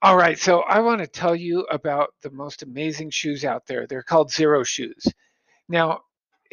All 0.00 0.16
right, 0.16 0.38
so 0.38 0.60
I 0.60 0.78
want 0.78 1.00
to 1.00 1.08
tell 1.08 1.34
you 1.34 1.62
about 1.62 2.14
the 2.22 2.30
most 2.30 2.62
amazing 2.62 3.10
shoes 3.10 3.44
out 3.44 3.66
there. 3.66 3.84
They're 3.84 4.04
called 4.04 4.30
Xero 4.30 4.64
shoes. 4.64 5.04
Now, 5.68 6.02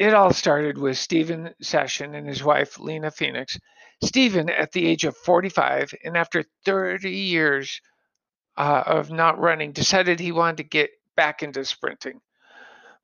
it 0.00 0.14
all 0.14 0.32
started 0.32 0.76
with 0.76 0.98
Steven 0.98 1.54
Sashen 1.62 2.16
and 2.16 2.26
his 2.26 2.42
wife, 2.42 2.80
Lena 2.80 3.12
Phoenix. 3.12 3.56
Steven, 4.02 4.50
at 4.50 4.72
the 4.72 4.84
age 4.84 5.04
of 5.04 5.16
45, 5.16 5.94
and 6.04 6.16
after 6.16 6.44
30 6.64 7.08
years 7.08 7.80
uh, 8.56 8.82
of 8.84 9.12
not 9.12 9.38
running, 9.38 9.70
decided 9.70 10.18
he 10.18 10.32
wanted 10.32 10.56
to 10.56 10.64
get 10.64 10.90
back 11.14 11.44
into 11.44 11.64
sprinting. 11.64 12.20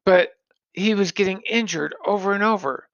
But 0.04 0.30
he 0.72 0.94
was 0.94 1.12
getting 1.12 1.42
injured 1.42 1.94
over 2.04 2.32
and 2.32 2.42
over. 2.42 2.88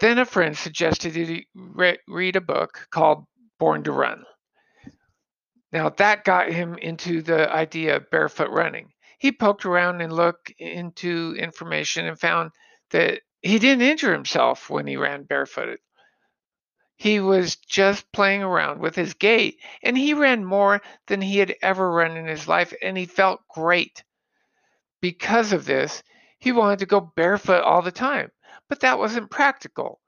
Then 0.00 0.18
a 0.18 0.24
friend 0.24 0.56
suggested 0.56 1.14
he 1.14 1.46
re- 1.54 1.98
read 2.08 2.36
a 2.36 2.40
book 2.40 2.88
called 2.90 3.26
Born 3.58 3.84
to 3.84 3.92
Run. 3.92 4.24
Now 5.74 5.88
that 5.88 6.22
got 6.22 6.52
him 6.52 6.78
into 6.78 7.20
the 7.20 7.52
idea 7.52 7.96
of 7.96 8.08
barefoot 8.08 8.48
running. 8.50 8.92
He 9.18 9.32
poked 9.32 9.66
around 9.66 10.02
and 10.02 10.12
looked 10.12 10.50
into 10.56 11.34
information 11.36 12.06
and 12.06 12.16
found 12.16 12.52
that 12.90 13.22
he 13.42 13.58
didn't 13.58 13.82
injure 13.82 14.12
himself 14.12 14.70
when 14.70 14.86
he 14.86 14.96
ran 14.96 15.24
barefooted. 15.24 15.80
He 16.94 17.18
was 17.18 17.56
just 17.56 18.12
playing 18.12 18.44
around 18.44 18.78
with 18.82 18.94
his 18.94 19.14
gait 19.14 19.58
and 19.82 19.98
he 19.98 20.14
ran 20.14 20.44
more 20.44 20.80
than 21.08 21.20
he 21.20 21.38
had 21.38 21.56
ever 21.60 21.90
run 21.90 22.16
in 22.16 22.28
his 22.28 22.46
life 22.46 22.72
and 22.80 22.96
he 22.96 23.06
felt 23.06 23.40
great. 23.48 24.04
Because 25.00 25.52
of 25.52 25.64
this, 25.64 26.04
he 26.38 26.52
wanted 26.52 26.78
to 26.78 26.86
go 26.86 27.00
barefoot 27.00 27.64
all 27.64 27.82
the 27.82 27.90
time, 27.90 28.30
but 28.68 28.78
that 28.78 29.00
wasn't 29.00 29.28
practical. 29.28 30.00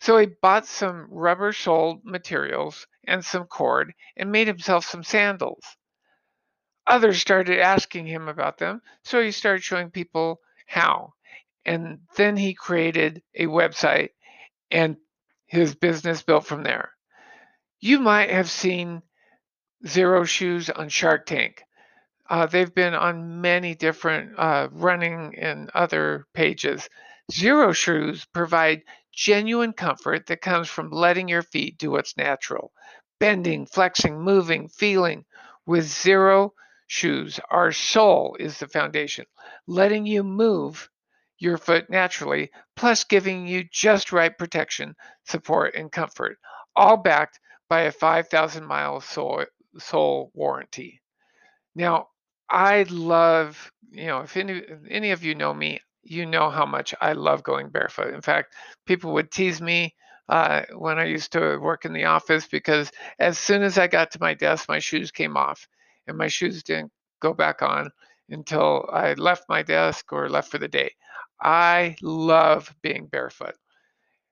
So 0.00 0.18
he 0.18 0.26
bought 0.26 0.66
some 0.66 1.08
rubber 1.10 1.52
soled 1.52 2.04
materials 2.04 2.86
and 3.06 3.24
some 3.24 3.44
cord 3.44 3.94
and 4.16 4.30
made 4.30 4.46
himself 4.46 4.84
some 4.84 5.02
sandals. 5.02 5.64
Others 6.86 7.20
started 7.20 7.58
asking 7.58 8.06
him 8.06 8.28
about 8.28 8.58
them, 8.58 8.80
so 9.02 9.20
he 9.20 9.32
started 9.32 9.62
showing 9.62 9.90
people 9.90 10.40
how. 10.66 11.14
And 11.64 12.00
then 12.16 12.36
he 12.36 12.54
created 12.54 13.22
a 13.34 13.46
website 13.46 14.10
and 14.70 14.96
his 15.46 15.74
business 15.74 16.22
built 16.22 16.46
from 16.46 16.62
there. 16.62 16.92
You 17.80 17.98
might 17.98 18.30
have 18.30 18.50
seen 18.50 19.02
Xero 19.84 20.26
Shoes 20.26 20.70
on 20.70 20.88
Shark 20.88 21.26
Tank. 21.26 21.62
Uh, 22.28 22.46
they've 22.46 22.74
been 22.74 22.94
on 22.94 23.40
many 23.40 23.74
different 23.74 24.38
uh, 24.38 24.68
running 24.72 25.36
and 25.38 25.70
other 25.70 26.26
pages. 26.34 26.88
Xero 27.32 27.74
Shoes 27.74 28.24
provide 28.26 28.82
genuine 29.16 29.72
comfort 29.72 30.26
that 30.26 30.40
comes 30.40 30.68
from 30.68 30.90
letting 30.90 31.28
your 31.28 31.42
feet 31.42 31.78
do 31.78 31.90
what's 31.90 32.16
natural 32.16 32.72
bending, 33.18 33.66
flexing, 33.66 34.20
moving, 34.20 34.68
feeling. 34.68 35.24
With 35.64 35.86
Xero 35.86 36.50
shoes, 36.86 37.40
our 37.50 37.72
sole 37.72 38.36
is 38.38 38.58
the 38.58 38.68
foundation, 38.68 39.26
letting 39.66 40.06
you 40.06 40.22
move 40.22 40.88
your 41.38 41.56
foot 41.56 41.90
naturally, 41.90 42.50
plus 42.76 43.04
giving 43.04 43.46
you 43.46 43.64
just 43.72 44.12
right 44.12 44.36
protection, 44.36 44.94
support, 45.24 45.74
and 45.74 45.90
comfort, 45.90 46.38
all 46.76 46.96
backed 46.96 47.40
by 47.68 47.82
a 47.82 47.92
5,000 47.92 48.64
mile 48.64 49.00
sole, 49.00 49.44
sole 49.78 50.30
warranty. 50.34 51.00
Now, 51.74 52.08
I 52.48 52.84
love, 52.84 53.72
you 53.90 54.06
know, 54.06 54.20
if 54.20 54.36
any, 54.36 54.62
any 54.88 55.10
of 55.10 55.24
you 55.24 55.34
know 55.34 55.52
me, 55.52 55.80
you 56.06 56.26
know 56.26 56.50
how 56.50 56.66
much 56.66 56.94
I 57.00 57.12
love 57.12 57.42
going 57.42 57.68
barefoot. 57.68 58.14
In 58.14 58.22
fact, 58.22 58.54
people 58.86 59.12
would 59.14 59.30
tease 59.30 59.60
me 59.60 59.94
uh, 60.28 60.62
when 60.74 60.98
I 60.98 61.04
used 61.04 61.32
to 61.32 61.58
work 61.58 61.84
in 61.84 61.92
the 61.92 62.04
office 62.04 62.46
because 62.46 62.90
as 63.18 63.38
soon 63.38 63.62
as 63.62 63.78
I 63.78 63.86
got 63.86 64.10
to 64.12 64.20
my 64.20 64.34
desk, 64.34 64.68
my 64.68 64.78
shoes 64.78 65.10
came 65.10 65.36
off 65.36 65.68
and 66.06 66.16
my 66.16 66.28
shoes 66.28 66.62
didn't 66.62 66.92
go 67.20 67.32
back 67.32 67.62
on 67.62 67.90
until 68.28 68.88
I 68.92 69.14
left 69.14 69.48
my 69.48 69.62
desk 69.62 70.12
or 70.12 70.28
left 70.28 70.50
for 70.50 70.58
the 70.58 70.68
day. 70.68 70.92
I 71.40 71.96
love 72.02 72.74
being 72.82 73.06
barefoot. 73.06 73.54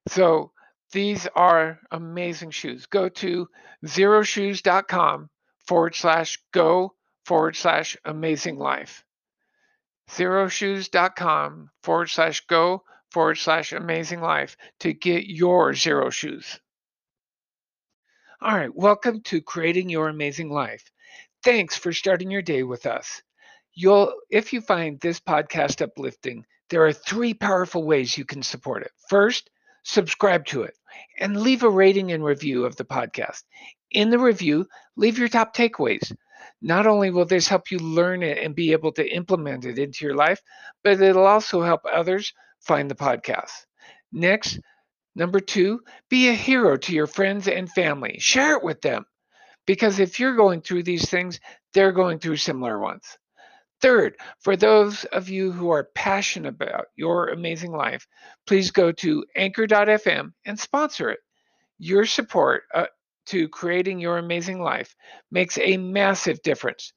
So 0.08 0.52
these 0.92 1.26
are 1.34 1.78
amazing 1.90 2.50
shoes. 2.50 2.86
Go 2.86 3.08
to 3.08 3.48
xeroshoes.com 3.84 5.30
forward 5.66 5.94
slash 5.94 6.38
go 6.52 6.94
forward 7.24 7.56
slash 7.56 7.96
amazing 8.04 8.58
life 8.58 9.03
xeroshoes.com 10.10 11.70
forward 11.82 12.10
slash 12.10 12.40
go 12.46 12.84
forward 13.10 13.36
slash 13.36 13.72
amazing 13.72 14.20
life 14.20 14.56
to 14.80 14.92
get 14.92 15.26
your 15.26 15.72
Xero 15.72 16.12
shoes. 16.12 16.60
All 18.40 18.54
right, 18.54 18.74
welcome 18.74 19.22
to 19.22 19.40
Creating 19.40 19.88
Your 19.88 20.08
Amazing 20.08 20.50
Life. 20.50 20.90
Thanks 21.42 21.76
for 21.76 21.92
starting 21.92 22.30
your 22.30 22.42
day 22.42 22.62
with 22.62 22.86
us. 22.86 23.22
You'll 23.72 24.12
if 24.30 24.52
you 24.52 24.60
find 24.60 25.00
this 25.00 25.20
podcast 25.20 25.80
uplifting, 25.80 26.44
there 26.70 26.84
are 26.84 26.92
three 26.92 27.34
powerful 27.34 27.84
ways 27.84 28.18
you 28.18 28.24
can 28.24 28.42
support 28.42 28.82
it. 28.82 28.92
First, 29.08 29.50
subscribe 29.84 30.44
to 30.46 30.62
it 30.62 30.74
and 31.18 31.40
leave 31.40 31.62
a 31.62 31.70
rating 31.70 32.12
and 32.12 32.24
review 32.24 32.64
of 32.64 32.76
the 32.76 32.84
podcast. 32.84 33.42
In 33.90 34.10
the 34.10 34.18
review, 34.18 34.66
leave 34.96 35.18
your 35.18 35.28
top 35.28 35.54
takeaways. 35.54 36.14
Not 36.64 36.86
only 36.86 37.10
will 37.10 37.26
this 37.26 37.46
help 37.46 37.70
you 37.70 37.78
learn 37.78 38.22
it 38.22 38.38
and 38.38 38.54
be 38.54 38.72
able 38.72 38.90
to 38.92 39.06
implement 39.06 39.66
it 39.66 39.78
into 39.78 40.02
your 40.02 40.14
life, 40.14 40.40
but 40.82 40.98
it'll 40.98 41.26
also 41.26 41.60
help 41.60 41.82
others 41.84 42.32
find 42.60 42.90
the 42.90 42.94
podcast. 42.94 43.66
Next, 44.10 44.58
number 45.14 45.40
two, 45.40 45.82
be 46.08 46.30
a 46.30 46.32
hero 46.32 46.78
to 46.78 46.94
your 46.94 47.06
friends 47.06 47.48
and 47.48 47.70
family. 47.70 48.16
Share 48.18 48.56
it 48.56 48.64
with 48.64 48.80
them. 48.80 49.04
Because 49.66 49.98
if 49.98 50.18
you're 50.18 50.36
going 50.36 50.62
through 50.62 50.84
these 50.84 51.10
things, 51.10 51.38
they're 51.74 51.92
going 51.92 52.18
through 52.18 52.38
similar 52.38 52.78
ones. 52.78 53.04
Third, 53.82 54.16
for 54.40 54.56
those 54.56 55.04
of 55.04 55.28
you 55.28 55.52
who 55.52 55.68
are 55.68 55.90
passionate 55.94 56.48
about 56.54 56.86
your 56.96 57.28
amazing 57.28 57.72
life, 57.72 58.06
please 58.46 58.70
go 58.70 58.90
to 58.90 59.26
anchor.fm 59.36 60.32
and 60.46 60.58
sponsor 60.58 61.10
it. 61.10 61.20
Your 61.76 62.06
support 62.06 62.62
uh, 62.72 62.86
to 63.26 63.48
creating 63.48 64.00
your 64.00 64.18
amazing 64.18 64.60
life 64.60 64.94
makes 65.30 65.58
a 65.58 65.76
massive 65.76 66.42
difference. 66.42 66.92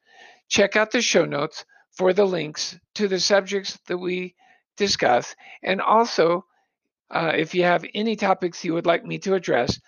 Check 0.49 0.75
out 0.75 0.91
the 0.91 1.01
show 1.01 1.25
notes 1.25 1.65
for 1.91 2.13
the 2.13 2.25
links 2.25 2.77
to 2.95 3.07
the 3.07 3.19
subjects 3.19 3.79
that 3.87 3.97
we 3.97 4.35
discuss. 4.77 5.35
And 5.63 5.81
also, 5.81 6.45
uh, 7.09 7.33
if 7.35 7.55
you 7.55 7.63
have 7.63 7.85
any 7.93 8.15
topics 8.15 8.63
you 8.63 8.73
would 8.73 8.85
like 8.85 9.05
me 9.05 9.17
to 9.19 9.33
address, 9.33 9.79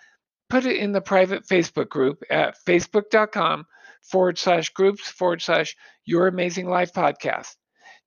put 0.48 0.66
it 0.66 0.76
in 0.76 0.92
the 0.92 1.00
private 1.00 1.46
Facebook 1.46 1.88
group 1.88 2.22
at 2.30 2.56
facebook.com 2.66 3.66
forward 4.02 4.38
slash 4.38 4.70
groups 4.70 5.08
forward 5.08 5.40
slash 5.40 5.76
your 6.04 6.26
amazing 6.26 6.68
life 6.68 6.92
podcast. 6.92 7.54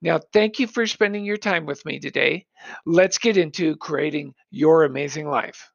Now, 0.02 0.20
thank 0.34 0.60
you 0.60 0.68
for 0.68 0.86
spending 0.86 1.24
your 1.24 1.38
time 1.38 1.66
with 1.66 1.86
me 1.86 2.00
today. 2.00 2.46
Let's 2.86 3.18
get 3.18 3.38
into 3.38 3.78
creating 3.78 4.34
your 4.52 4.84
amazing 4.84 5.30
life. 5.30 5.73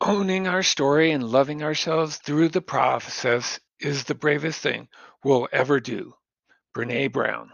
Owning 0.00 0.46
our 0.46 0.62
story 0.62 1.10
and 1.10 1.24
loving 1.24 1.64
ourselves 1.64 2.18
through 2.18 2.50
the 2.50 2.62
process 2.62 3.58
is 3.80 4.04
the 4.04 4.14
bravest 4.14 4.60
thing 4.60 4.88
we'll 5.24 5.48
ever 5.50 5.80
do. 5.80 6.14
Brene 6.72 7.12
Brown. 7.12 7.50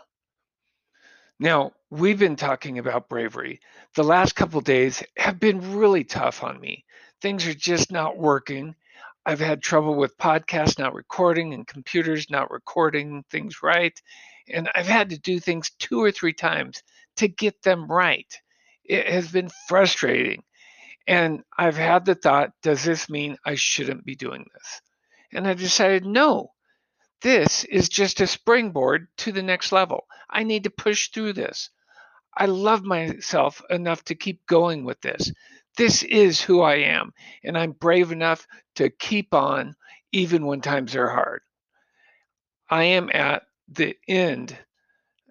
Now, 1.41 1.73
we've 1.91 2.19
been 2.19 2.37
talking 2.37 2.79
about 2.79 3.09
bravery. 3.09 3.61
The 3.97 4.05
last 4.05 4.37
couple 4.37 4.61
days 4.61 5.03
have 5.17 5.41
been 5.41 5.75
really 5.75 6.05
tough 6.05 6.45
on 6.45 6.61
me. 6.61 6.85
Things 7.23 7.47
are 7.47 7.55
just 7.55 7.91
not 7.91 8.19
working. 8.19 8.75
I've 9.25 9.41
had 9.41 9.63
trouble 9.63 9.95
with 9.95 10.19
podcasts 10.19 10.79
not 10.79 10.95
recording 10.95 11.55
and 11.55 11.67
computers 11.67 12.29
not 12.29 12.51
recording 12.51 13.25
things 13.31 13.63
right. 13.63 13.99
And 14.49 14.69
I've 14.75 14.87
had 14.87 15.09
to 15.11 15.19
do 15.19 15.41
things 15.41 15.71
two 15.79 16.03
or 16.03 16.13
three 16.13 16.35
times 16.35 16.83
to 17.17 17.27
get 17.27 17.63
them 17.63 17.91
right. 17.91 18.33
It 18.85 19.09
has 19.09 19.33
been 19.33 19.49
frustrating. 19.67 20.43
And 21.07 21.43
I've 21.57 21.77
had 21.77 22.05
the 22.05 22.15
thought, 22.15 22.53
does 22.63 22.83
this 22.83 23.11
mean 23.11 23.37
I 23.45 23.57
shouldn't 23.57 24.05
be 24.05 24.15
doing 24.15 24.47
this? 24.55 24.81
And 25.33 25.47
I 25.47 25.55
decided, 25.55 26.07
no, 26.07 26.53
this 27.21 27.65
is 27.65 27.89
just 27.89 28.21
a 28.21 28.27
springboard 28.27 29.09
to 29.19 29.33
the 29.33 29.43
next 29.43 29.73
level. 29.73 30.07
I 30.31 30.45
need 30.45 30.65
to 30.65 30.71
push 30.71 31.11
through 31.11 31.35
this. 31.35 31.71
I 32.37 32.47
love 32.47 32.85
myself 32.85 33.63
enough 33.71 34.05
to 34.05 34.15
keep 34.15 34.45
going 34.47 34.85
with 34.85 35.01
this. 35.01 35.33
This 35.77 36.03
is 36.03 36.41
who 36.41 36.63
I 36.63 36.77
am, 36.77 37.13
and 37.43 37.59
I'm 37.59 37.73
brave 37.73 38.13
enough 38.13 38.47
to 38.77 38.91
keep 38.91 39.35
on 39.35 39.75
even 40.13 40.47
when 40.47 40.61
times 40.61 40.95
are 40.95 41.09
hard. 41.09 41.41
I 42.71 42.85
am 42.85 43.11
at 43.13 43.43
the 43.69 43.97
end. 44.09 44.57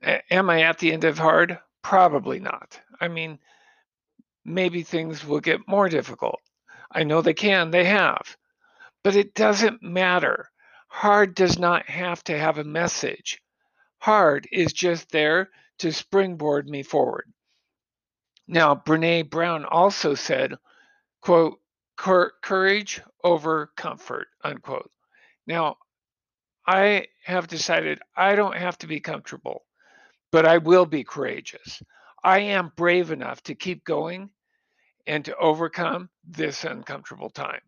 Am 0.01 0.50
I 0.50 0.63
at 0.63 0.80
the 0.80 0.92
end 0.92 1.03
of 1.06 1.18
hard? 1.18 1.59
Probably 1.81 2.39
not. 2.39 2.80
I 3.00 3.07
mean, 3.07 3.39
maybe 4.45 4.84
things 4.84 5.25
will 5.25 5.40
get 5.40 5.68
more 5.68 5.90
difficult. 5.90 6.40
I 6.92 7.04
know 7.04 7.22
they 7.22 7.34
can, 7.34 7.72
they 7.72 7.86
have. 7.86 8.38
But 9.04 9.16
it 9.16 9.34
doesn't 9.34 9.81
matter. 9.81 10.50
Hard 10.88 11.36
does 11.36 11.57
not 11.57 11.90
have 11.90 12.24
to 12.25 12.38
have 12.38 12.57
a 12.57 12.63
message. 12.63 13.42
Hard 14.00 14.48
is 14.51 14.74
just 14.74 15.10
there 15.12 15.50
to 15.80 15.92
springboard 15.92 16.69
me 16.69 16.84
forward. 16.84 17.31
Now, 18.48 18.75
Brene 18.75 19.30
Brown 19.30 19.66
also 19.66 20.13
said, 20.16 20.56
quote, 21.22 21.60
courage 21.96 23.01
over 23.24 23.72
comfort, 23.75 24.28
unquote. 24.44 24.92
Now, 25.48 25.78
I 26.68 27.07
have 27.24 27.48
decided 27.48 28.00
I 28.16 28.36
don't 28.36 28.57
have 28.57 28.78
to 28.80 28.88
be 28.88 29.00
comfortable, 29.00 29.66
but 30.31 30.46
I 30.46 30.57
will 30.60 30.86
be 30.86 31.04
courageous. 31.04 31.81
I 32.24 32.40
am 32.40 32.72
brave 32.75 33.12
enough 33.12 33.44
to 33.44 33.56
keep 33.56 33.84
going 33.84 34.30
and 35.06 35.25
to 35.25 35.36
overcome 35.36 36.10
this 36.24 36.64
uncomfortable 36.64 37.30
time. 37.30 37.62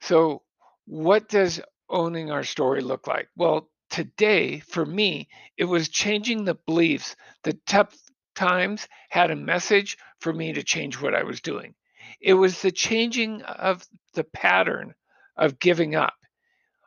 So, 0.00 0.42
what 0.86 1.28
does 1.28 1.60
owning 1.88 2.30
our 2.30 2.44
story 2.44 2.80
look 2.80 3.06
like? 3.06 3.28
Well, 3.36 3.70
today, 3.90 4.60
for 4.60 4.86
me, 4.86 5.28
it 5.56 5.64
was 5.64 5.88
changing 5.88 6.44
the 6.44 6.54
beliefs 6.54 7.16
that 7.42 7.66
tough 7.66 7.94
times 8.34 8.86
had 9.10 9.30
a 9.30 9.36
message 9.36 9.98
for 10.20 10.32
me 10.32 10.52
to 10.52 10.62
change 10.62 11.00
what 11.00 11.14
I 11.14 11.24
was 11.24 11.40
doing. 11.40 11.74
It 12.20 12.34
was 12.34 12.62
the 12.62 12.72
changing 12.72 13.42
of 13.42 13.84
the 14.14 14.24
pattern 14.24 14.94
of 15.36 15.58
giving 15.58 15.94
up. 15.94 16.14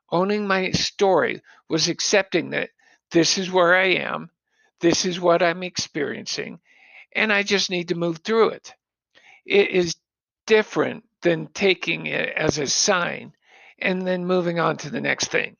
Owning 0.10 0.48
my 0.48 0.72
story 0.72 1.42
was 1.70 1.90
accepting 1.90 2.52
that 2.52 2.70
this 3.12 3.38
is 3.38 3.52
where 3.52 3.76
I 3.76 3.88
am, 3.96 4.30
this 4.82 5.06
is 5.06 5.20
what 5.20 5.42
I'm 5.42 5.64
experiencing, 5.64 6.60
and 7.16 7.32
I 7.32 7.44
just 7.44 7.70
need 7.70 7.90
to 7.90 7.96
move 7.96 8.18
through 8.18 8.50
it. 8.50 8.74
It 9.46 9.70
is 9.70 9.96
different 10.46 11.06
than 11.22 11.48
taking 11.48 12.08
it 12.08 12.30
as 12.36 12.58
a 12.58 12.68
sign 12.68 13.34
and 13.80 14.06
then 14.06 14.26
moving 14.26 14.60
on 14.60 14.78
to 14.78 14.90
the 14.90 15.02
next 15.02 15.30
thing. 15.30 15.56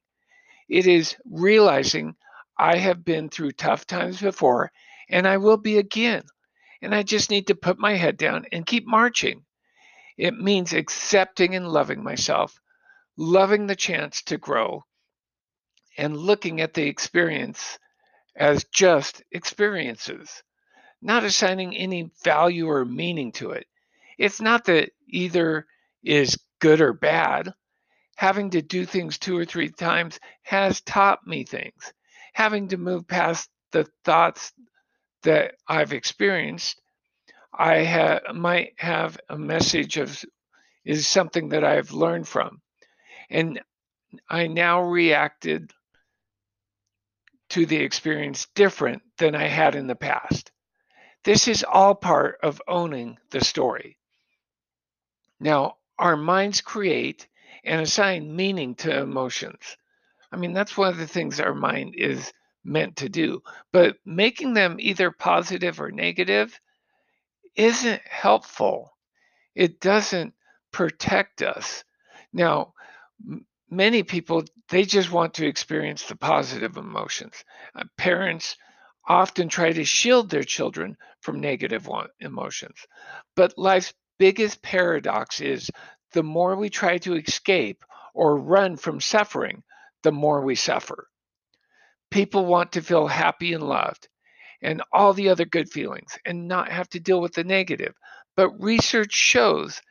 It 0.70 0.88
is 0.88 1.16
realizing 1.26 2.16
I 2.58 2.78
have 2.78 3.04
been 3.04 3.30
through 3.30 3.52
tough 3.52 3.86
times 3.86 4.22
before 4.22 4.72
and 5.10 5.28
I 5.28 5.38
will 5.38 5.58
be 5.58 5.78
again. 5.78 6.24
And 6.82 6.96
I 6.96 7.04
just 7.04 7.30
need 7.30 7.48
to 7.48 7.56
put 7.56 7.78
my 7.78 7.96
head 7.96 8.18
down 8.18 8.46
and 8.52 8.66
keep 8.66 8.88
marching. 8.88 9.44
It 10.18 10.34
means 10.34 10.74
accepting 10.74 11.56
and 11.56 11.68
loving 11.68 12.04
myself, 12.04 12.60
loving 13.18 13.68
the 13.68 13.76
chance 13.76 14.22
to 14.24 14.38
grow, 14.38 14.84
and 15.98 16.18
looking 16.18 16.62
at 16.62 16.74
the 16.74 16.88
experience 16.88 17.78
as 18.42 18.64
just 18.74 19.22
experiences, 19.32 20.42
not 21.00 21.24
assigning 21.24 21.78
any 21.78 22.10
value 22.24 22.68
or 22.68 22.84
meaning 22.84 23.32
to 23.32 23.52
it. 23.52 23.68
It's 24.18 24.42
not 24.42 24.66
that 24.66 24.90
either 25.08 25.68
is 26.04 26.40
good 26.58 26.82
or 26.82 26.92
bad. 26.92 27.54
Having 28.16 28.50
to 28.52 28.64
do 28.64 28.84
things 28.84 29.20
two 29.20 29.38
or 29.38 29.46
three 29.46 29.70
times 29.70 30.20
has 30.42 30.82
taught 30.82 31.20
me 31.28 31.44
things. 31.44 31.94
Having 32.34 32.70
to 32.70 32.78
move 32.78 33.08
past 33.08 33.48
the 33.74 33.86
thoughts 34.06 34.54
that 35.22 35.54
I've 35.68 35.94
experienced, 35.94 36.82
I 37.54 37.84
ha- 37.84 38.34
might 38.34 38.74
have 38.78 39.20
a 39.30 39.38
message 39.38 39.98
of 39.98 40.20
is 40.84 41.06
something 41.06 41.50
that 41.50 41.64
I've 41.64 41.92
learned 41.92 42.28
from. 42.28 42.60
And 43.30 43.62
I 44.28 44.48
now 44.48 44.82
reacted 44.82 45.72
to 47.52 47.66
the 47.66 47.78
experience 47.78 48.48
different 48.56 49.02
than 49.18 49.36
I 49.36 49.48
had 49.48 49.76
in 49.76 49.88
the 49.88 49.96
past. 49.96 50.52
This 51.24 51.48
is 51.48 51.64
all 51.64 51.96
part 51.96 52.40
of 52.42 52.62
owning 52.68 53.18
the 53.30 53.44
story. 53.44 53.98
Now, 55.40 55.76
our 56.00 56.16
minds 56.16 56.62
create 56.62 57.28
and 57.64 57.82
assign 57.82 58.36
meaning 58.36 58.76
to 58.76 59.02
emotions. 59.02 59.78
I 60.32 60.38
mean, 60.38 60.54
that's 60.54 60.78
one 60.78 60.90
of 60.90 60.98
the 60.98 61.08
things 61.08 61.40
our 61.40 61.54
mind 61.54 61.96
is 61.98 62.32
meant 62.64 62.96
to 62.98 63.10
do. 63.10 63.44
But 63.74 63.98
making 64.06 64.54
them 64.54 64.78
either 64.80 65.12
positive 65.12 65.82
or 65.82 65.92
negative 65.92 66.58
isn't 67.56 68.02
helpful. 68.10 68.96
It 69.56 69.82
doesn't 69.82 70.34
protect 70.72 71.42
us. 71.42 71.84
Now, 72.32 72.74
many 73.72 74.04
people, 74.04 74.44
they 74.70 74.84
just 74.84 75.12
want 75.12 75.36
to 75.36 75.48
experience 75.48 76.04
the 76.06 76.16
positive 76.16 76.78
emotions. 76.78 77.44
Uh, 77.74 77.86
parents 77.98 78.58
often 79.08 79.50
try 79.50 79.72
to 79.72 79.84
shield 79.84 80.30
their 80.30 80.44
children 80.44 80.98
from 81.22 81.40
negative 81.40 81.90
emotions. 82.20 82.86
But 83.36 83.58
life's 83.58 83.94
biggest 84.20 84.62
paradox 84.62 85.42
is 85.42 85.72
the 86.14 86.24
more 86.24 86.56
we 86.56 86.70
try 86.70 86.98
to 87.00 87.16
escape 87.16 87.84
or 88.14 88.38
run 88.38 88.76
from 88.78 89.00
suffering, 89.00 89.64
the 90.04 90.12
more 90.12 90.42
we 90.42 90.56
suffer. 90.56 91.08
People 92.12 92.46
want 92.46 92.74
to 92.74 92.82
feel 92.82 93.08
happy 93.08 93.54
and 93.54 93.64
loved 93.64 94.10
and 94.62 94.84
all 94.92 95.14
the 95.14 95.30
other 95.30 95.46
good 95.46 95.70
feelings 95.72 96.18
and 96.26 96.48
not 96.48 96.72
have 96.72 96.90
to 96.90 97.00
deal 97.00 97.22
with 97.22 97.34
the 97.34 97.44
negative. 97.44 97.96
But 98.36 98.62
research 98.62 99.14
shows 99.14 99.82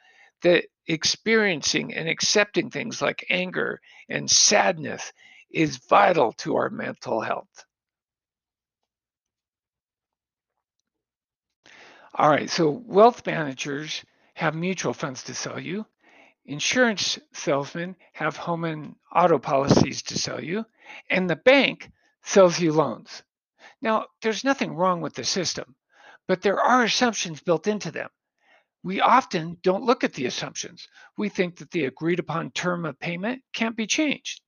that 0.43 0.65
experiencing 0.87 1.95
and 1.95 2.09
accepting 2.09 2.71
things 2.71 3.01
like 3.01 3.27
anger 3.31 3.81
and 4.09 4.31
sadness 4.31 5.13
is 5.51 5.77
vital 5.89 6.33
to 6.33 6.57
our 6.57 6.71
mental 6.71 7.21
health. 7.21 7.65
All 12.15 12.29
right, 12.29 12.51
so 12.51 12.71
wealth 12.87 13.25
managers 13.25 14.05
have 14.35 14.55
mutual 14.55 14.93
funds 14.93 15.23
to 15.25 15.35
sell 15.35 15.61
you. 15.61 15.87
Insurance 16.45 17.19
salesmen 17.33 17.95
have 18.13 18.37
home 18.37 18.65
and 18.65 18.97
auto 19.15 19.39
policies 19.39 20.03
to 20.03 20.19
sell 20.19 20.43
you. 20.43 20.65
And 21.09 21.31
the 21.31 21.37
bank 21.37 21.91
sells 22.23 22.59
you 22.59 22.73
loans. 22.73 23.23
Now, 23.81 24.07
there's 24.23 24.45
nothing 24.45 24.75
wrong 24.75 25.01
with 25.01 25.15
the 25.15 25.25
system, 25.25 25.77
but 26.27 26.43
there 26.43 26.61
are 26.61 26.83
assumptions 26.83 27.41
built 27.41 27.67
into 27.67 27.91
them. 27.91 28.11
We 28.83 29.01
often 29.01 29.59
don't 29.63 29.85
look 29.85 30.05
at 30.05 30.15
the 30.15 30.27
assumptions. 30.27 30.89
We 31.19 31.29
think 31.29 31.57
that 31.57 31.71
the 31.71 31.85
agreed 31.85 32.19
upon 32.19 32.51
term 32.53 32.87
of 32.87 32.99
payment 32.99 33.43
can't 33.53 33.77
be 33.77 33.87
changed. 33.87 34.41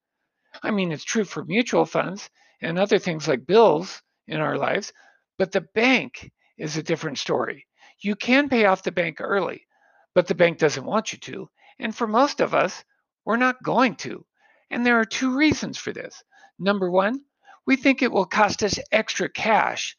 I 0.62 0.70
mean, 0.70 0.92
it's 0.92 1.04
true 1.04 1.24
for 1.24 1.44
mutual 1.44 1.84
funds 1.84 2.30
and 2.60 2.78
other 2.78 2.98
things 2.98 3.28
like 3.28 3.46
bills 3.46 4.02
in 4.26 4.40
our 4.40 4.56
lives, 4.56 4.92
but 5.38 5.52
the 5.52 5.60
bank 5.74 6.30
is 6.56 6.76
a 6.76 6.82
different 6.82 7.18
story. 7.18 7.66
You 8.00 8.16
can 8.16 8.48
pay 8.48 8.64
off 8.64 8.82
the 8.82 8.92
bank 8.92 9.20
early, 9.20 9.66
but 10.14 10.26
the 10.26 10.34
bank 10.34 10.58
doesn't 10.58 10.84
want 10.84 11.12
you 11.12 11.18
to. 11.20 11.48
And 11.78 11.94
for 11.94 12.06
most 12.06 12.40
of 12.40 12.54
us, 12.54 12.84
we're 13.24 13.36
not 13.36 13.62
going 13.62 13.96
to. 13.96 14.24
And 14.70 14.84
there 14.84 14.98
are 14.98 15.04
two 15.04 15.36
reasons 15.36 15.78
for 15.78 15.92
this. 15.92 16.22
Number 16.58 16.90
one, 16.90 17.20
we 17.66 17.76
think 17.76 18.02
it 18.02 18.12
will 18.12 18.24
cost 18.24 18.62
us 18.62 18.78
extra 18.90 19.28
cash 19.28 19.96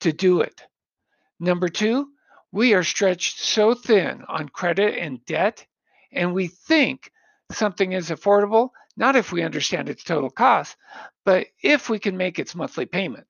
to 0.00 0.12
do 0.12 0.40
it. 0.40 0.62
Number 1.38 1.68
two, 1.68 2.08
we 2.52 2.74
are 2.74 2.82
stretched 2.82 3.38
so 3.38 3.74
thin 3.74 4.24
on 4.28 4.48
credit 4.48 4.98
and 4.98 5.24
debt, 5.24 5.66
and 6.12 6.34
we 6.34 6.48
think 6.48 7.10
something 7.52 7.92
is 7.92 8.10
affordable, 8.10 8.70
not 8.96 9.16
if 9.16 9.32
we 9.32 9.42
understand 9.42 9.88
its 9.88 10.02
total 10.02 10.30
cost, 10.30 10.76
but 11.24 11.46
if 11.62 11.88
we 11.88 11.98
can 11.98 12.16
make 12.16 12.38
its 12.38 12.54
monthly 12.54 12.86
payment. 12.86 13.26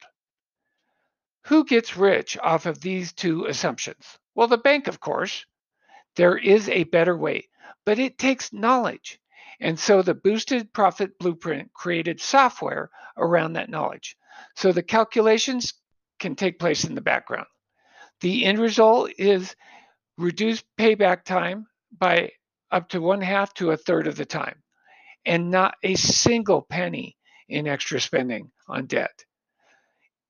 Who 1.47 1.65
gets 1.65 1.97
rich 1.97 2.39
off 2.39 2.67
of 2.67 2.81
these 2.81 3.13
two 3.13 3.47
assumptions? 3.47 4.19
Well, 4.35 4.49
the 4.49 4.59
bank, 4.59 4.89
of 4.89 5.01
course. 5.01 5.47
There 6.17 6.37
is 6.37 6.69
a 6.69 6.85
better 6.85 7.17
way, 7.17 7.49
but 7.85 7.99
it 7.99 8.19
takes 8.19 8.53
knowledge. 8.53 9.21
And 9.61 9.79
so 9.79 10.03
the 10.03 10.15
boosted 10.15 10.73
profit 10.73 11.19
blueprint 11.19 11.73
created 11.73 12.21
software 12.21 12.91
around 13.17 13.53
that 13.53 13.69
knowledge. 13.69 14.17
So 14.57 14.73
the 14.73 14.83
calculations 14.83 15.75
can 16.19 16.35
take 16.35 16.59
place 16.59 16.85
in 16.85 16.95
the 16.95 17.01
background. 17.01 17.47
The 18.21 18.45
end 18.45 18.59
result 18.59 19.13
is 19.19 19.57
reduced 20.19 20.65
payback 20.79 21.25
time 21.25 21.67
by 21.97 22.33
up 22.71 22.91
to 22.91 23.01
one 23.01 23.23
half 23.23 23.55
to 23.55 23.71
a 23.71 23.77
third 23.77 24.07
of 24.07 24.17
the 24.17 24.27
time, 24.27 24.63
and 25.25 25.51
not 25.51 25.75
a 25.83 25.95
single 25.95 26.63
penny 26.63 27.17
in 27.49 27.67
extra 27.67 28.01
spending 28.01 28.51
on 28.69 28.87
debt. 28.87 29.25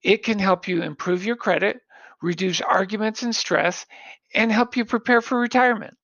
It 0.02 0.23
can 0.25 0.38
help 0.38 0.68
you 0.68 0.82
improve 0.82 1.25
your 1.25 1.37
credit, 1.37 1.80
reduce 2.23 2.61
arguments 2.61 3.23
and 3.23 3.35
stress, 3.35 3.85
and 4.35 4.50
help 4.50 4.76
you 4.76 4.85
prepare 4.85 5.20
for 5.20 5.38
retirement. 5.38 5.97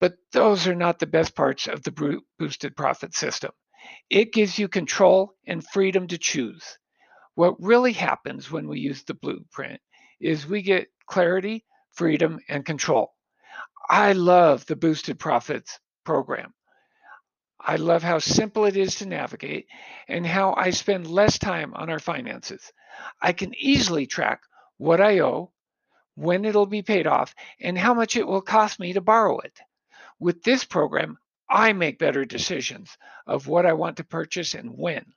But 0.00 0.14
those 0.32 0.66
are 0.66 0.74
not 0.74 0.98
the 0.98 1.06
best 1.06 1.34
parts 1.34 1.66
of 1.66 1.82
the 1.82 2.20
boosted 2.38 2.76
profit 2.76 3.14
system. 3.14 3.52
It 4.10 4.32
gives 4.32 4.58
you 4.58 4.68
control 4.68 5.34
and 5.46 5.64
freedom 5.66 6.08
to 6.08 6.18
choose. 6.18 6.78
What 7.36 7.54
really 7.60 7.92
happens 7.92 8.50
when 8.50 8.68
we 8.68 8.80
use 8.80 9.04
the 9.04 9.14
blueprint 9.14 9.80
is 10.20 10.46
we 10.46 10.62
get 10.62 10.88
clarity, 11.06 11.64
freedom, 11.92 12.40
and 12.48 12.64
control. 12.64 13.12
I 13.88 14.12
love 14.12 14.66
the 14.66 14.76
boosted 14.76 15.18
profits 15.18 15.78
program. 16.04 16.54
I 17.60 17.76
love 17.76 18.02
how 18.02 18.18
simple 18.18 18.66
it 18.66 18.76
is 18.76 18.96
to 18.96 19.06
navigate 19.06 19.66
and 20.06 20.26
how 20.26 20.54
I 20.54 20.70
spend 20.70 21.06
less 21.06 21.38
time 21.38 21.72
on 21.74 21.88
our 21.88 21.98
finances. 21.98 22.72
I 23.22 23.32
can 23.32 23.54
easily 23.56 24.06
track 24.06 24.42
what 24.76 25.00
I 25.00 25.20
owe, 25.20 25.52
when 26.14 26.44
it'll 26.44 26.66
be 26.66 26.82
paid 26.82 27.06
off, 27.06 27.34
and 27.60 27.76
how 27.76 27.94
much 27.94 28.16
it 28.16 28.26
will 28.26 28.42
cost 28.42 28.78
me 28.78 28.92
to 28.92 29.00
borrow 29.00 29.38
it. 29.38 29.58
With 30.18 30.42
this 30.42 30.64
program, 30.64 31.18
I 31.48 31.72
make 31.72 31.98
better 31.98 32.24
decisions 32.24 32.96
of 33.26 33.46
what 33.46 33.66
I 33.66 33.72
want 33.72 33.96
to 33.96 34.04
purchase 34.04 34.54
and 34.54 34.76
when. 34.76 35.12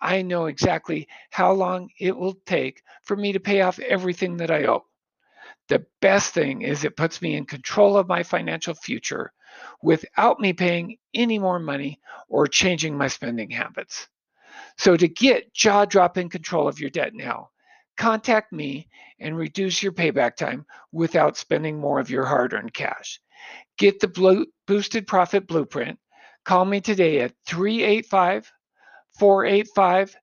I 0.00 0.22
know 0.22 0.46
exactly 0.46 1.08
how 1.30 1.52
long 1.52 1.90
it 1.98 2.16
will 2.16 2.34
take 2.46 2.82
for 3.02 3.16
me 3.16 3.32
to 3.32 3.40
pay 3.40 3.60
off 3.62 3.78
everything 3.78 4.36
that 4.38 4.50
I 4.50 4.64
owe. 4.66 4.86
The 5.70 5.86
best 6.00 6.34
thing 6.34 6.62
is 6.62 6.82
it 6.82 6.96
puts 6.96 7.22
me 7.22 7.36
in 7.36 7.46
control 7.46 7.96
of 7.96 8.08
my 8.08 8.24
financial 8.24 8.74
future 8.74 9.32
without 9.80 10.40
me 10.40 10.52
paying 10.52 10.98
any 11.14 11.38
more 11.38 11.60
money 11.60 12.00
or 12.28 12.48
changing 12.48 12.98
my 12.98 13.06
spending 13.06 13.50
habits. 13.50 14.08
So, 14.78 14.96
to 14.96 15.06
get 15.06 15.54
jaw 15.54 15.84
dropping 15.84 16.30
control 16.30 16.66
of 16.66 16.80
your 16.80 16.90
debt 16.90 17.14
now, 17.14 17.50
contact 17.96 18.52
me 18.52 18.88
and 19.20 19.36
reduce 19.36 19.80
your 19.80 19.92
payback 19.92 20.34
time 20.34 20.66
without 20.90 21.36
spending 21.36 21.78
more 21.78 22.00
of 22.00 22.10
your 22.10 22.26
hard 22.26 22.52
earned 22.52 22.74
cash. 22.74 23.20
Get 23.78 24.00
the 24.00 24.46
boosted 24.66 25.06
profit 25.06 25.46
blueprint. 25.46 26.00
Call 26.44 26.64
me 26.64 26.80
today 26.80 27.20
at 27.20 27.34
385 27.46 28.50
485 29.20 30.16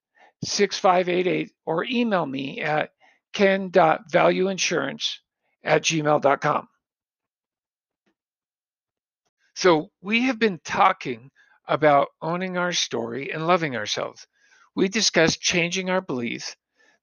6588 0.44 1.52
or 1.64 1.84
email 1.84 2.26
me 2.26 2.60
at 2.60 2.90
ken.valueinsurance 3.32 5.20
at 5.64 5.82
gmail.com. 5.82 6.68
So, 9.54 9.90
we 10.00 10.22
have 10.22 10.38
been 10.38 10.60
talking 10.64 11.30
about 11.66 12.08
owning 12.22 12.56
our 12.56 12.72
story 12.72 13.32
and 13.32 13.46
loving 13.46 13.76
ourselves. 13.76 14.26
We 14.74 14.88
discussed 14.88 15.40
changing 15.40 15.90
our 15.90 16.00
beliefs 16.00 16.56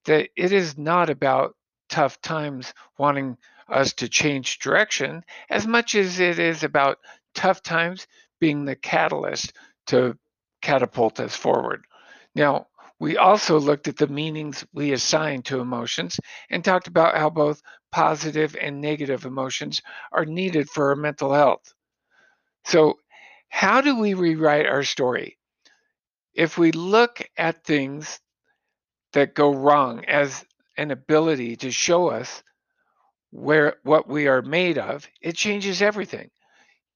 that 0.05 0.29
it 0.35 0.51
is 0.51 0.77
not 0.77 1.09
about 1.09 1.55
tough 1.89 2.21
times 2.21 2.73
wanting 2.97 3.37
us 3.67 3.93
to 3.93 4.07
change 4.07 4.59
direction 4.59 5.23
as 5.49 5.67
much 5.67 5.95
as 5.95 6.19
it 6.19 6.39
is 6.39 6.63
about 6.63 6.99
tough 7.33 7.61
times 7.61 8.07
being 8.39 8.65
the 8.65 8.75
catalyst 8.75 9.53
to 9.87 10.17
catapult 10.61 11.19
us 11.19 11.35
forward. 11.35 11.85
Now, 12.33 12.67
we 12.99 13.17
also 13.17 13.59
looked 13.59 13.87
at 13.87 13.97
the 13.97 14.07
meanings 14.07 14.65
we 14.73 14.93
assign 14.93 15.41
to 15.43 15.59
emotions 15.59 16.19
and 16.49 16.63
talked 16.63 16.87
about 16.87 17.17
how 17.17 17.29
both 17.29 17.61
positive 17.95 18.57
and 18.59 18.81
negative 18.81 19.23
emotions 19.23 19.81
are 20.11 20.25
needed 20.25 20.69
for 20.69 20.89
our 20.89 20.97
mental 20.97 21.33
health. 21.33 21.73
So, 22.65 22.99
how 23.47 23.79
do 23.79 23.97
we 23.97 24.15
rewrite 24.15 24.65
our 24.65 24.83
story? 24.83 25.37
If 26.33 26.57
we 26.57 26.73
look 26.73 27.21
at 27.37 27.63
things 27.63 28.19
that 29.13 29.33
go 29.33 29.53
wrong 29.55 30.03
as 30.03 30.43
an 30.75 30.91
ability 30.91 31.55
to 31.55 31.71
show 31.71 32.09
us 32.09 32.43
where 33.31 33.77
what 33.83 34.09
we 34.09 34.27
are 34.27 34.41
made 34.41 34.77
of, 34.77 35.07
it 35.21 35.37
changes 35.37 35.81
everything. 35.81 36.29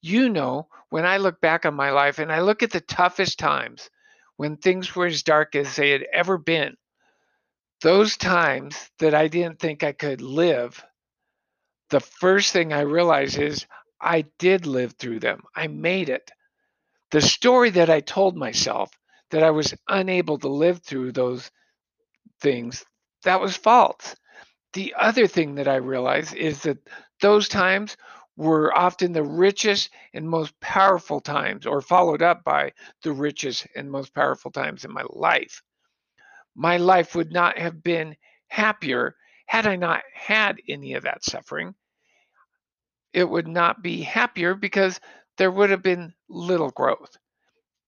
You 0.02 0.28
know, 0.28 0.68
when 0.90 1.06
I 1.06 1.16
look 1.16 1.40
back 1.40 1.66
on 1.66 1.76
my 1.76 1.92
life 1.92 2.20
and 2.20 2.30
I 2.30 2.42
look 2.42 2.62
at 2.62 2.72
the 2.72 2.82
toughest 2.82 3.40
times 3.40 3.90
when 4.36 4.58
things 4.58 4.94
were 4.94 5.06
as 5.06 5.24
dark 5.24 5.56
as 5.56 5.78
they 5.78 5.92
had 5.92 6.06
ever 6.12 6.38
been, 6.38 6.76
those 7.84 8.18
times 8.18 8.92
that 9.00 9.14
I 9.14 9.30
didn't 9.30 9.60
think 9.60 9.82
I 9.82 9.94
could 9.94 10.20
live, 10.20 10.84
the 11.90 12.00
first 12.00 12.54
thing 12.54 12.74
I 12.74 12.82
realize 12.82 13.38
is 13.38 13.66
I 14.02 14.26
did 14.38 14.66
live 14.66 14.94
through 14.94 15.20
them. 15.20 15.44
I 15.56 15.68
made 15.68 16.10
it. 16.10 16.32
The 17.12 17.22
story 17.22 17.72
that 17.72 17.90
I 17.90 18.00
told 18.02 18.38
myself 18.38 18.92
that 19.32 19.44
I 19.44 19.52
was 19.52 19.74
unable 19.88 20.38
to 20.40 20.48
live 20.48 20.82
through 20.84 21.12
those 21.12 21.52
things, 22.42 22.86
that 23.24 23.42
was 23.42 23.58
false. 23.58 24.16
The 24.74 24.94
other 24.98 25.28
thing 25.28 25.56
that 25.56 25.68
I 25.68 25.76
realized 25.78 26.36
is 26.36 26.62
that 26.64 26.78
those 27.22 27.50
times 27.50 27.98
were 28.38 28.76
often 28.78 29.12
the 29.12 29.24
richest 29.24 29.90
and 30.14 30.30
most 30.30 30.58
powerful 30.62 31.20
times, 31.20 31.66
or 31.66 31.82
followed 31.82 32.22
up 32.22 32.44
by 32.44 32.72
the 33.04 33.12
richest 33.12 33.68
and 33.76 33.92
most 33.92 34.14
powerful 34.14 34.52
times 34.52 34.86
in 34.86 34.94
my 34.94 35.04
life. 35.10 35.62
My 36.56 36.78
life 36.78 37.16
would 37.16 37.34
not 37.34 37.58
have 37.58 37.84
been 37.84 38.16
happier 38.48 39.16
had 39.46 39.68
I 39.68 39.76
not 39.76 40.04
had 40.14 40.62
any 40.70 40.94
of 40.94 41.04
that 41.04 41.26
suffering. 41.26 41.76
It 43.14 43.30
would 43.30 43.48
not 43.48 43.82
be 43.84 44.02
happier 44.02 44.56
because 44.56 45.00
there 45.38 45.52
would 45.52 45.70
have 45.70 45.84
been 45.84 46.14
little 46.30 46.72
growth. 46.72 47.18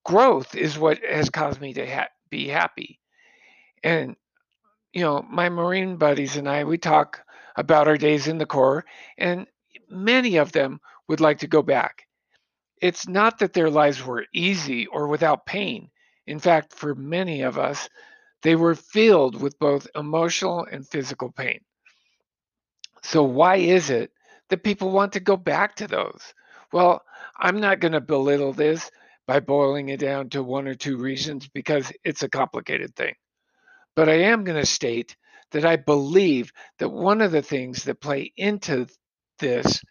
Growth 0.05 0.55
is 0.55 0.77
what 0.77 0.99
has 1.03 1.29
caused 1.29 1.61
me 1.61 1.73
to 1.73 1.87
ha- 1.89 2.09
be 2.29 2.47
happy. 2.47 2.99
And 3.83 4.15
you 4.93 5.01
know, 5.01 5.21
my 5.29 5.49
Marine 5.49 5.97
buddies 5.97 6.37
and 6.37 6.47
I, 6.49 6.63
we 6.63 6.77
talk 6.77 7.21
about 7.55 7.87
our 7.87 7.97
days 7.97 8.27
in 8.27 8.37
the 8.37 8.45
Corps, 8.45 8.85
and 9.17 9.47
many 9.89 10.37
of 10.37 10.51
them 10.51 10.79
would 11.07 11.19
like 11.19 11.39
to 11.39 11.47
go 11.47 11.61
back. 11.61 12.07
It's 12.81 13.07
not 13.07 13.39
that 13.39 13.53
their 13.53 13.69
lives 13.69 14.03
were 14.03 14.25
easy 14.33 14.87
or 14.87 15.07
without 15.07 15.45
pain. 15.45 15.91
In 16.27 16.39
fact, 16.39 16.73
for 16.73 16.95
many 16.95 17.41
of 17.41 17.57
us, 17.57 17.89
they 18.43 18.55
were 18.55 18.75
filled 18.75 19.41
with 19.41 19.59
both 19.59 19.87
emotional 19.95 20.65
and 20.65 20.87
physical 20.87 21.31
pain. 21.31 21.61
So, 23.03 23.23
why 23.23 23.57
is 23.57 23.89
it 23.89 24.11
that 24.51 24.63
people 24.63 24.91
want 24.91 25.13
to 25.13 25.20
go 25.20 25.36
back 25.36 25.75
to 25.77 25.88
those? 25.88 26.22
Well, 26.72 27.01
I'm 27.39 27.60
not 27.60 27.79
going 27.79 27.93
to 27.93 28.01
belittle 28.01 28.53
this 28.53 28.91
by 29.27 29.39
boiling 29.39 29.89
it 29.89 30.00
down 30.00 30.29
to 30.29 30.43
one 30.43 30.67
or 30.67 30.75
two 30.75 30.98
reasons 30.98 31.48
because 31.48 31.91
it's 32.03 32.24
a 32.24 32.29
complicated 32.29 32.96
thing. 32.96 33.15
But 33.96 34.10
I 34.10 34.25
am 34.25 34.43
going 34.43 34.60
to 34.60 34.65
state 34.65 35.17
that 35.51 35.65
I 35.65 35.77
believe 35.77 36.51
that 36.79 36.89
one 36.89 37.22
of 37.22 37.31
the 37.31 37.41
things 37.41 37.84
that 37.86 38.01
play 38.01 38.31
into 38.38 38.88
this 39.39 39.81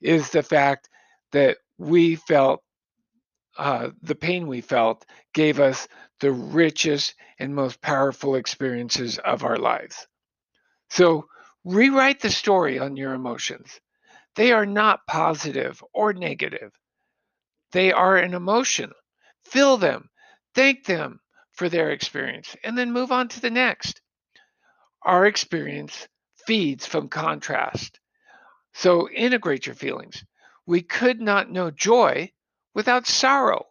is 0.00 0.30
the 0.30 0.42
fact 0.42 0.88
that 1.32 1.58
we 1.78 2.16
felt 2.16 2.62
uh, 3.58 3.90
the 4.02 4.14
pain 4.14 4.46
we 4.46 4.60
felt 4.60 5.06
gave 5.32 5.60
us 5.60 5.88
the 6.20 6.32
richest 6.32 7.14
and 7.38 7.54
most 7.54 7.80
powerful 7.80 8.34
experiences 8.34 9.18
of 9.18 9.44
our 9.44 9.56
lives. 9.56 10.06
So 10.90 11.26
rewrite 11.64 12.20
the 12.20 12.30
story 12.30 12.78
on 12.78 12.96
your 12.96 13.14
emotions. 13.14 13.80
They 14.36 14.52
are 14.52 14.66
not 14.66 15.06
positive 15.06 15.82
or 15.92 16.12
negative, 16.12 16.72
they 17.72 17.92
are 17.92 18.16
an 18.16 18.34
emotion. 18.34 18.92
Feel 19.44 19.76
them, 19.76 20.10
thank 20.54 20.84
them, 20.84 21.20
for 21.56 21.68
their 21.68 21.90
experience 21.90 22.54
and 22.62 22.76
then 22.76 22.92
move 22.92 23.10
on 23.10 23.28
to 23.28 23.40
the 23.40 23.50
next. 23.50 24.00
Our 25.02 25.26
experience 25.26 26.06
feeds 26.46 26.86
from 26.86 27.08
contrast. 27.08 27.98
So 28.74 29.08
integrate 29.08 29.66
your 29.66 29.74
feelings. 29.74 30.22
We 30.66 30.82
could 30.82 31.20
not 31.20 31.50
know 31.50 31.70
joy 31.70 32.30
without 32.74 33.06
sorrow. 33.06 33.66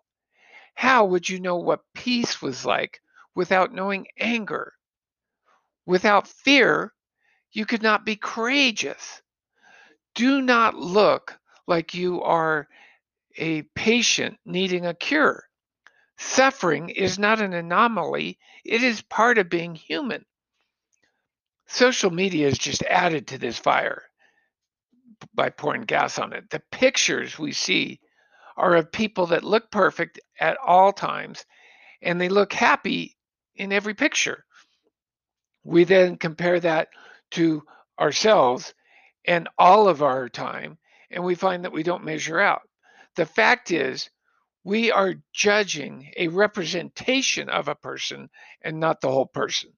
How 0.74 1.06
would 1.06 1.30
you 1.30 1.40
know 1.40 1.58
what 1.58 1.86
peace 1.94 2.42
was 2.42 2.66
like 2.66 3.02
without 3.36 3.74
knowing 3.74 4.08
anger? 4.20 4.74
Without 5.86 6.28
fear, 6.28 6.92
you 7.52 7.66
could 7.66 7.84
not 7.84 8.04
be 8.04 8.16
courageous. 8.16 9.22
Do 10.16 10.42
not 10.42 10.76
look 10.76 11.38
like 11.68 11.94
you 11.94 12.22
are 12.24 12.68
a 13.38 13.64
patient 13.76 14.38
needing 14.46 14.86
a 14.86 14.94
cure. 14.94 15.44
Suffering 16.18 16.90
is 16.90 17.20
not 17.20 17.42
an 17.42 17.54
anomaly, 17.54 18.40
it 18.64 18.82
is 18.82 19.02
part 19.02 19.38
of 19.38 19.50
being 19.50 19.76
human. 19.76 20.26
Social 21.68 22.12
media 22.12 22.46
has 22.46 22.58
just 22.58 22.84
added 22.84 23.28
to 23.28 23.38
this 23.38 23.60
fire 23.60 24.04
by 25.34 25.50
pouring 25.50 25.82
gas 25.82 26.18
on 26.18 26.32
it. 26.32 26.50
The 26.50 26.62
pictures 26.72 27.38
we 27.38 27.52
see 27.52 28.00
are 28.56 28.76
of 28.76 28.92
people 28.92 29.28
that 29.28 29.44
look 29.44 29.70
perfect 29.70 30.20
at 30.40 30.58
all 30.66 30.94
times 30.94 31.46
and 32.02 32.22
they 32.22 32.30
look 32.30 32.54
happy 32.54 33.18
in 33.56 33.74
every 33.74 33.94
picture. 33.94 34.46
We 35.64 35.84
then 35.84 36.16
compare 36.18 36.60
that 36.62 36.90
to 37.32 37.64
ourselves 38.00 38.74
and 39.28 39.50
all 39.58 39.88
of 39.88 40.04
our 40.04 40.30
time, 40.30 40.78
and 41.12 41.24
we 41.24 41.36
find 41.36 41.64
that 41.64 41.74
we 41.74 41.84
don't 41.84 42.04
measure 42.04 42.40
out. 42.40 42.62
The 43.16 43.26
fact 43.26 43.72
is, 43.72 44.10
we 44.64 44.92
are 44.92 45.16
judging 45.32 46.12
a 46.18 46.28
representation 46.28 47.50
of 47.50 47.68
a 47.68 47.76
person 47.76 48.30
and 48.62 48.80
not 48.80 49.00
the 49.00 49.12
whole 49.12 49.28
person. 49.28 49.72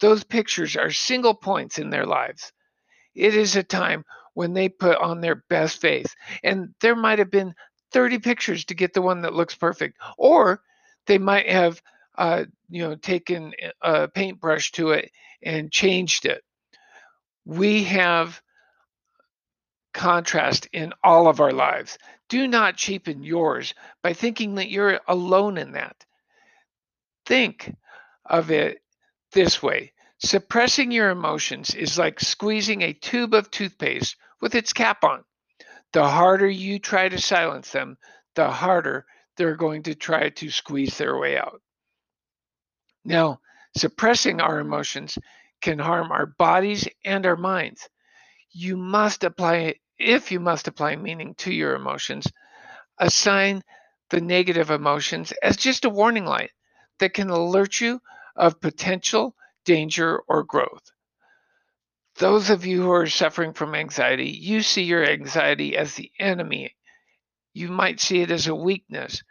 Those 0.00 0.24
pictures 0.24 0.76
are 0.76 0.90
single 0.90 1.34
points 1.34 1.78
in 1.78 1.90
their 1.90 2.06
lives. 2.06 2.52
It 3.14 3.34
is 3.36 3.56
a 3.56 3.62
time 3.62 4.04
when 4.34 4.54
they 4.54 4.68
put 4.68 4.96
on 4.98 5.20
their 5.20 5.44
best 5.48 5.80
face. 5.80 6.16
And 6.42 6.74
there 6.80 6.96
might 6.96 7.18
have 7.18 7.30
been 7.30 7.54
30 7.92 8.18
pictures 8.20 8.64
to 8.64 8.74
get 8.74 8.94
the 8.94 9.02
one 9.02 9.20
that 9.22 9.34
looks 9.34 9.54
perfect. 9.54 9.98
Or 10.16 10.62
they 11.06 11.18
might 11.18 11.48
have, 11.48 11.82
uh, 12.16 12.44
you 12.70 12.82
know, 12.82 12.96
taken 12.96 13.52
a 13.82 14.08
paintbrush 14.08 14.72
to 14.72 14.92
it 14.92 15.10
and 15.42 15.70
changed 15.70 16.24
it. 16.24 16.42
We 17.44 17.84
have 17.84 18.40
contrast 19.92 20.68
in 20.72 20.92
all 21.02 21.28
of 21.28 21.40
our 21.40 21.52
lives. 21.52 21.98
Do 22.28 22.48
not 22.48 22.76
cheapen 22.76 23.22
yours 23.22 23.74
by 24.02 24.12
thinking 24.12 24.54
that 24.56 24.70
you're 24.70 25.00
alone 25.06 25.58
in 25.58 25.72
that. 25.72 26.04
Think 27.26 27.74
of 28.24 28.50
it 28.50 28.82
this 29.32 29.62
way 29.62 29.92
suppressing 30.18 30.92
your 30.92 31.10
emotions 31.10 31.74
is 31.74 31.98
like 31.98 32.20
squeezing 32.20 32.82
a 32.82 32.92
tube 32.92 33.34
of 33.34 33.50
toothpaste 33.50 34.16
with 34.40 34.54
its 34.54 34.72
cap 34.72 35.02
on. 35.04 35.24
The 35.92 36.08
harder 36.08 36.48
you 36.48 36.78
try 36.78 37.08
to 37.08 37.20
silence 37.20 37.70
them, 37.72 37.98
the 38.34 38.50
harder 38.50 39.04
they're 39.36 39.56
going 39.56 39.82
to 39.84 39.94
try 39.94 40.30
to 40.30 40.50
squeeze 40.50 40.96
their 40.96 41.18
way 41.18 41.36
out. 41.36 41.60
Now, 43.04 43.40
suppressing 43.76 44.40
our 44.40 44.60
emotions 44.60 45.18
can 45.60 45.78
harm 45.78 46.12
our 46.12 46.26
bodies 46.26 46.88
and 47.04 47.26
our 47.26 47.36
minds. 47.36 47.88
You 48.52 48.76
must 48.76 49.24
apply 49.24 49.76
if 50.02 50.32
you 50.32 50.40
must 50.40 50.68
apply 50.68 50.96
meaning 50.96 51.34
to 51.36 51.52
your 51.52 51.74
emotions, 51.74 52.26
assign 52.98 53.62
the 54.10 54.20
negative 54.20 54.70
emotions 54.70 55.32
as 55.42 55.56
just 55.56 55.84
a 55.84 55.90
warning 55.90 56.26
light 56.26 56.50
that 56.98 57.14
can 57.14 57.30
alert 57.30 57.80
you 57.80 58.00
of 58.36 58.60
potential 58.60 59.34
danger 59.64 60.20
or 60.28 60.44
growth. 60.44 60.90
Those 62.16 62.50
of 62.50 62.66
you 62.66 62.82
who 62.82 62.92
are 62.92 63.06
suffering 63.06 63.54
from 63.54 63.74
anxiety, 63.74 64.28
you 64.28 64.62
see 64.62 64.82
your 64.82 65.04
anxiety 65.04 65.76
as 65.76 65.94
the 65.94 66.10
enemy. 66.18 66.76
You 67.54 67.68
might 67.68 68.00
see 68.00 68.20
it 68.20 68.30
as 68.30 68.46
a 68.46 68.54
weakness. 68.54 69.22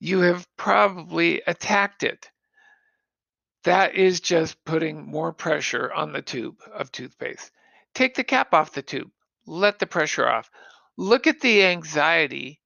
You 0.00 0.20
have 0.20 0.46
probably 0.56 1.42
attacked 1.46 2.02
it. 2.02 2.30
That 3.64 3.94
is 3.94 4.20
just 4.20 4.64
putting 4.64 5.06
more 5.06 5.32
pressure 5.32 5.92
on 5.92 6.12
the 6.12 6.22
tube 6.22 6.60
of 6.74 6.90
toothpaste. 6.90 7.52
Take 7.94 8.16
the 8.16 8.24
cap 8.24 8.52
off 8.54 8.72
the 8.72 8.82
tube, 8.82 9.12
let 9.46 9.78
the 9.78 9.86
pressure 9.86 10.28
off. 10.28 10.50
Look 10.96 11.26
at 11.26 11.40
the 11.40 11.64
anxiety 11.64 12.60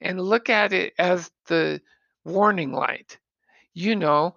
and 0.00 0.20
look 0.20 0.48
at 0.48 0.72
it 0.72 0.94
as 0.98 1.30
the 1.46 1.80
warning 2.24 2.72
light. 2.72 3.18
You 3.74 3.96
know, 3.96 4.36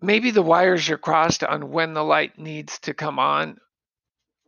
maybe 0.00 0.30
the 0.30 0.42
wires 0.42 0.88
are 0.90 0.98
crossed 0.98 1.44
on 1.44 1.70
when 1.70 1.94
the 1.94 2.04
light 2.04 2.38
needs 2.38 2.78
to 2.80 2.94
come 2.94 3.18
on 3.18 3.58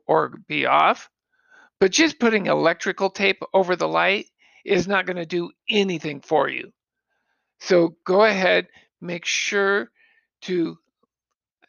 or 0.07 0.39
be 0.49 0.67
off, 0.67 1.11
but 1.81 1.91
just 1.91 2.19
putting 2.19 2.47
electrical 2.47 3.11
tape 3.11 3.43
over 3.53 3.77
the 3.77 3.89
light 3.89 4.27
is 4.65 4.87
not 4.87 5.07
going 5.07 5.17
to 5.17 5.27
do 5.27 5.51
anything 5.69 6.21
for 6.21 6.49
you. 6.49 6.73
So 7.61 7.97
go 8.05 8.25
ahead, 8.25 8.69
make 9.01 9.25
sure 9.25 9.91
to 10.43 10.77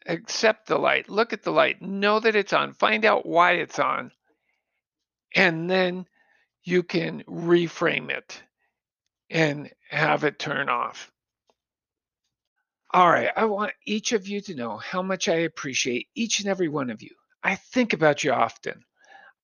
accept 0.05 0.67
the 0.67 0.77
light, 0.77 1.09
look 1.09 1.33
at 1.33 1.43
the 1.43 1.51
light, 1.51 1.81
know 1.81 2.19
that 2.19 2.35
it's 2.35 2.53
on, 2.53 2.73
find 2.73 3.05
out 3.05 3.25
why 3.25 3.53
it's 3.53 3.79
on, 3.79 4.11
and 5.35 5.69
then 5.69 6.05
you 6.63 6.83
can 6.83 7.23
reframe 7.23 8.09
it 8.09 8.41
and 9.29 9.69
have 9.89 10.23
it 10.23 10.39
turn 10.39 10.69
off. 10.69 11.11
All 12.93 13.09
right, 13.09 13.31
I 13.35 13.45
want 13.45 13.71
each 13.87 14.11
of 14.11 14.27
you 14.27 14.39
to 14.41 14.55
know 14.55 14.77
how 14.77 15.01
much 15.01 15.27
I 15.27 15.37
appreciate 15.37 16.07
each 16.13 16.39
and 16.39 16.47
every 16.47 16.69
one 16.69 16.91
of 16.91 17.01
you. 17.01 17.09
I 17.43 17.55
think 17.55 17.93
about 17.93 18.23
you 18.23 18.31
often. 18.31 18.83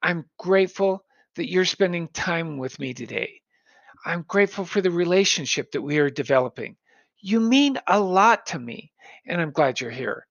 I'm 0.03 0.25
grateful 0.37 1.03
that 1.35 1.49
you're 1.49 1.65
spending 1.65 2.07
time 2.09 2.57
with 2.57 2.79
me 2.79 2.93
today. 2.93 3.41
I'm 4.05 4.23
grateful 4.27 4.65
for 4.65 4.81
the 4.81 4.91
relationship 4.91 5.71
that 5.71 5.81
we 5.81 5.97
are 5.97 6.09
developing. 6.09 6.77
You 7.21 7.39
mean 7.39 7.79
a 7.87 7.99
lot 7.99 8.45
to 8.47 8.59
me, 8.59 8.93
and 9.25 9.41
I'm 9.41 9.51
glad 9.51 9.81
you're 9.81 9.89
here. 9.89 10.25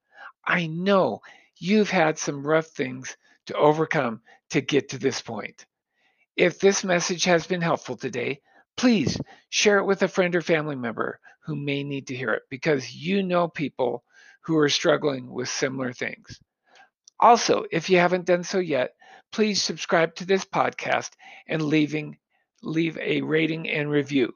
I 0.47 0.69
know 0.69 1.21
you've 1.59 1.91
had 1.91 2.19
some 2.19 2.47
rough 2.47 2.69
things 2.69 3.17
to 3.47 3.57
overcome 3.57 4.23
to 4.51 4.61
get 4.61 4.91
to 4.91 4.99
this 4.99 5.21
point. 5.21 5.67
If 6.37 6.61
this 6.61 6.85
message 6.85 7.25
has 7.25 7.47
been 7.47 7.61
helpful 7.61 7.97
today, 7.97 8.41
please 8.77 9.19
share 9.51 9.79
it 9.79 9.87
with 9.87 10.03
a 10.03 10.09
friend 10.09 10.35
or 10.37 10.41
family 10.41 10.77
member 10.77 11.21
who 11.45 11.57
may 11.57 11.83
need 11.83 12.07
to 12.09 12.17
hear 12.17 12.33
it 12.33 12.43
because 12.51 12.95
you 12.95 13.23
know 13.23 13.49
people 13.49 14.05
who 14.43 14.57
are 14.57 14.69
struggling 14.69 15.31
with 15.31 15.49
similar 15.49 15.93
things. 15.93 16.39
Also, 17.21 17.65
if 17.73 17.91
you 17.91 17.99
haven't 17.99 18.27
done 18.27 18.45
so 18.45 18.59
yet, 18.59 18.95
please 19.33 19.61
subscribe 19.61 20.15
to 20.15 20.25
this 20.25 20.45
podcast 20.45 21.11
and 21.49 21.63
leaving 21.63 22.17
leave 22.63 22.99
a 22.99 23.21
rating 23.23 23.69
and 23.69 23.91
review. 23.91 24.33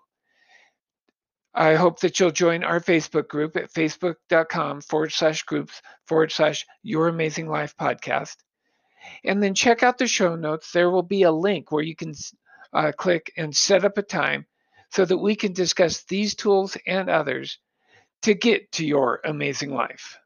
I 1.54 1.75
hope 1.75 2.00
that 2.00 2.19
you'll 2.19 2.31
join 2.31 2.64
our 2.64 2.81
Facebook 2.81 3.28
group 3.28 3.57
at 3.57 3.73
facebook.com 3.73 4.81
forward 4.81 5.12
slash 5.12 5.42
groups 5.42 5.83
forward 6.07 6.33
slash 6.33 6.66
Your 6.83 7.09
Amazing 7.09 7.49
Life 7.49 7.75
podcast. 7.76 8.37
And 9.25 9.42
then 9.42 9.54
check 9.54 9.82
out 9.82 9.99
the 9.99 10.06
show 10.06 10.37
notes. 10.37 10.73
There 10.73 10.90
will 10.90 11.02
be 11.02 11.23
a 11.23 11.32
link 11.32 11.71
where 11.71 11.82
you 11.82 11.97
can 11.97 12.14
uh, 12.73 12.92
click 12.97 13.32
and 13.37 13.54
set 13.54 13.85
up 13.85 13.99
a 13.99 14.02
time 14.02 14.47
so 14.90 15.04
that 15.04 15.18
we 15.18 15.35
can 15.37 15.52
discuss 15.52 16.04
these 16.04 16.35
tools 16.35 16.76
and 16.87 17.09
others 17.09 17.59
to 18.23 18.35
get 18.35 18.71
to 18.73 18.87
your 18.87 19.21
amazing 19.25 19.75
life. 19.75 20.18